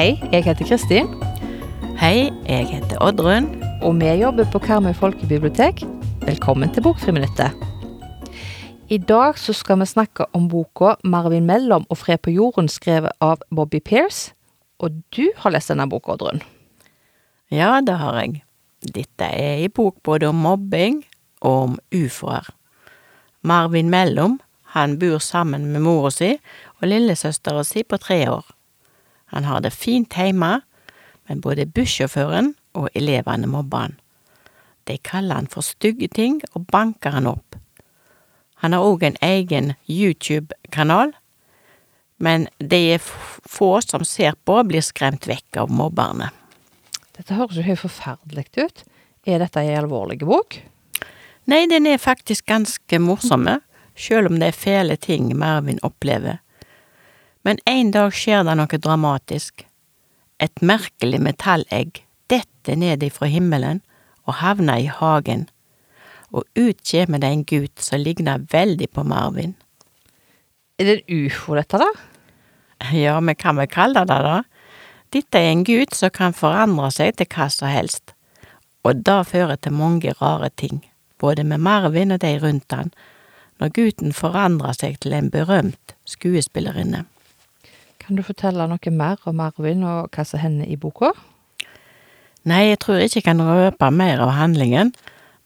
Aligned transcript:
Hei, 0.00 0.14
jeg 0.32 0.44
heter 0.44 0.64
Kristin, 0.64 1.08
Hei, 1.98 2.30
jeg 2.48 2.68
heter 2.70 3.02
Oddrun. 3.04 3.62
og 3.82 4.00
vi 4.00 4.06
jobber 4.06 4.46
på 4.52 4.58
Karmøy 4.58 4.94
folkebibliotek. 4.96 5.82
Velkommen 6.24 6.72
til 6.72 6.82
Bokfriminuttet. 6.82 7.52
I 8.88 8.96
dag 8.98 9.38
så 9.38 9.52
skal 9.52 9.78
vi 9.80 9.86
snakke 9.86 10.24
om 10.32 10.48
boka 10.48 10.94
'Marvin 11.04 11.46
Mellom 11.46 11.84
og 11.88 11.98
fred 11.98 12.18
på 12.18 12.30
jorden', 12.30 12.68
skrevet 12.68 13.12
av 13.20 13.36
Bobby 13.56 13.80
Pearce. 13.84 14.32
Og 14.78 14.90
du 15.16 15.30
har 15.36 15.50
lest 15.50 15.68
denne 15.68 15.88
boka, 15.88 16.12
Oddrun. 16.12 16.40
Ja, 17.50 17.80
det 17.82 17.96
har 17.98 18.14
jeg. 18.20 18.44
Dette 18.94 19.26
er 19.26 19.56
ei 19.58 19.68
bok 19.74 19.96
både 20.06 20.28
om 20.30 20.38
mobbing 20.38 21.02
og 21.42 21.56
om 21.64 21.72
ufoer. 21.90 22.46
Marvin 23.42 23.90
Mellom, 23.90 24.38
han 24.76 24.98
bor 25.00 25.18
sammen 25.18 25.66
med 25.72 25.82
mora 25.82 26.12
si 26.14 26.36
og 26.78 26.86
lillesøstera 26.86 27.64
si 27.66 27.82
på 27.82 27.98
tre 27.98 28.22
år. 28.30 28.46
Han 29.34 29.44
har 29.44 29.64
det 29.66 29.74
fint 29.74 30.14
heime, 30.14 30.60
men 31.26 31.42
både 31.42 31.66
bussjåføren 31.66 32.54
og 32.78 32.88
elevene 32.94 33.50
mobber 33.50 33.88
han. 33.88 33.98
De 34.86 34.98
kaller 35.02 35.42
han 35.42 35.50
for 35.50 35.66
stygge 35.66 36.06
ting 36.08 36.40
og 36.54 36.68
banker 36.70 37.18
han 37.18 37.26
opp. 37.26 37.58
Han 38.62 38.76
har 38.76 38.86
òg 38.86 39.02
en 39.02 39.18
egen 39.26 39.74
YouTube-kanal, 39.88 41.16
men 42.18 42.46
de 42.58 42.98
få 43.00 43.80
som 43.82 44.04
ser 44.04 44.38
på, 44.44 44.62
blir 44.68 44.84
skremt 44.84 45.26
vekk 45.26 45.64
av 45.64 45.72
mobberne. 45.72 46.30
Dette 47.20 47.36
høres 47.36 47.58
jo 47.58 47.66
helt 47.66 47.82
forferdelig 47.82 48.46
ut. 48.56 48.78
Er 49.28 49.42
dette 49.42 49.60
ei 49.60 49.74
alvorlig 49.76 50.22
bok? 50.24 50.56
Nei, 51.52 51.66
den 51.68 51.84
er 51.84 52.00
faktisk 52.00 52.46
ganske 52.48 53.00
morsomme, 53.02 53.58
sjøl 53.92 54.30
om 54.30 54.38
det 54.40 54.48
er 54.48 54.56
fæle 54.56 54.96
ting 54.96 55.26
Marvin 55.36 55.82
opplever. 55.84 56.38
Men 57.44 57.60
en 57.68 57.90
dag 57.92 58.16
skjer 58.16 58.46
det 58.48 58.54
noe 58.56 58.80
dramatisk. 58.80 59.66
Et 60.40 60.64
merkelig 60.64 61.20
metallegg 61.20 62.00
detter 62.32 62.80
ned 62.80 63.04
ifra 63.04 63.28
himmelen 63.28 63.82
og 64.24 64.38
havner 64.40 64.80
i 64.80 64.88
hagen, 64.88 65.44
og 66.32 66.46
ut 66.56 66.80
kommer 66.88 67.20
det 67.20 67.34
en 67.34 67.44
gutt 67.44 67.84
som 67.84 68.00
ligner 68.00 68.46
veldig 68.48 68.88
på 68.96 69.04
Marvin. 69.04 69.52
Er 70.80 70.88
det 70.88 70.96
en 71.02 71.26
ufo, 71.26 71.52
dette, 71.58 71.84
da? 71.84 71.90
Ja, 72.96 73.18
vi 73.20 73.36
kan 73.36 73.60
vel 73.60 73.68
kalle 73.68 74.08
det 74.08 74.22
det. 74.24 74.38
Dette 75.10 75.40
er 75.42 75.48
en 75.50 75.64
gutt 75.66 75.96
som 75.98 76.12
kan 76.14 76.34
forandre 76.36 76.86
seg 76.94 77.16
til 77.18 77.26
hva 77.34 77.48
som 77.50 77.66
helst, 77.66 78.12
og 78.86 79.00
det 79.06 79.16
fører 79.26 79.58
til 79.58 79.74
mange 79.74 80.12
rare 80.20 80.52
ting, 80.54 80.84
både 81.18 81.42
med 81.42 81.58
Marvin 81.66 82.14
og 82.14 82.20
de 82.22 82.36
rundt 82.38 82.70
han, 82.70 82.92
når 83.58 83.72
gutten 83.74 84.14
forandrer 84.14 84.76
seg 84.78 85.00
til 85.02 85.16
en 85.16 85.30
berømt 85.32 85.96
skuespillerinne. 86.06 87.02
Kan 87.98 88.16
du 88.16 88.22
fortelle 88.22 88.68
noe 88.70 88.92
mer 88.94 89.18
om 89.26 89.40
Marvin 89.42 89.82
og 89.82 90.14
hva 90.14 90.24
som 90.24 90.40
hender 90.42 90.70
i 90.70 90.78
boka? 90.78 91.10
Nei, 92.46 92.70
jeg 92.70 92.78
tror 92.84 93.02
ikke 93.02 93.18
jeg 93.18 93.26
kan 93.26 93.42
røpe 93.44 93.90
mer 93.90 94.22
av 94.22 94.30
handlingen, 94.38 94.94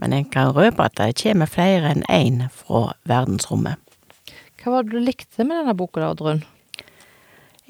men 0.00 0.16
jeg 0.16 0.30
kan 0.32 0.54
røpe 0.56 0.88
at 0.88 0.96
det 0.96 1.18
kommer 1.20 1.52
flere 1.52 1.92
enn 1.92 2.06
én 2.08 2.46
fra 2.48 2.94
verdensrommet. 3.04 3.76
Hva 4.60 4.72
var 4.72 4.88
det 4.88 4.96
du 4.96 5.04
likte 5.04 5.44
med 5.44 5.60
denne 5.60 5.76
boka, 5.76 6.00
da, 6.00 6.10
Oddrun? 6.16 6.42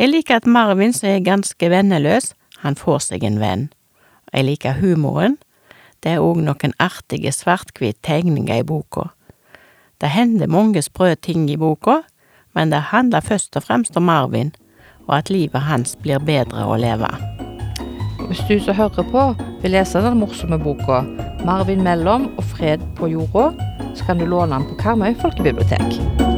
Jeg 0.01 0.09
liker 0.09 0.39
at 0.41 0.47
Marvin, 0.49 0.95
som 0.97 1.11
er 1.11 1.19
ganske 1.21 1.69
venneløs, 1.69 2.31
han 2.63 2.77
får 2.77 3.03
seg 3.05 3.25
en 3.29 3.35
venn. 3.37 3.67
Jeg 4.33 4.47
liker 4.47 4.79
humoren. 4.81 5.35
Det 6.01 6.15
er 6.15 6.25
òg 6.25 6.41
noen 6.41 6.73
artige 6.81 7.29
svart-hvitt 7.37 7.99
tegninger 8.01 8.63
i 8.63 8.65
boka. 8.65 9.11
Det 10.01 10.09
hender 10.15 10.49
mange 10.49 10.81
sprø 10.81 11.13
ting 11.21 11.51
i 11.53 11.59
boka, 11.61 11.99
men 12.57 12.73
det 12.73 12.81
handler 12.95 13.21
først 13.21 13.61
og 13.61 13.67
fremst 13.67 14.01
om 14.01 14.09
Marvin, 14.09 14.55
og 15.05 15.19
at 15.19 15.29
livet 15.29 15.69
hans 15.69 15.93
blir 16.01 16.25
bedre 16.25 16.65
å 16.65 16.81
leve. 16.81 17.13
Hvis 18.31 18.41
du 18.49 18.57
som 18.57 18.81
hører 18.81 19.05
på 19.13 19.27
vil 19.61 19.77
lese 19.77 20.01
den 20.01 20.17
morsomme 20.17 20.57
boka 20.65 21.05
'Marvin 21.45 21.85
Mellom 21.85 22.31
og 22.39 22.45
fred 22.57 22.81
på 22.97 23.13
jorda', 23.13 23.53
så 23.95 24.05
kan 24.05 24.19
du 24.19 24.25
låne 24.25 24.57
den 24.57 24.65
på 24.65 24.81
Karmøy 24.81 25.13
folkebibliotek. 25.21 26.30